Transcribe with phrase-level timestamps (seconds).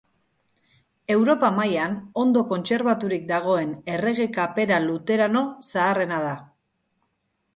[1.15, 1.91] Europa mailan
[2.21, 5.43] ondo kontserbaturik dagoen Errege kapera luterano
[5.73, 6.35] zaharrena da.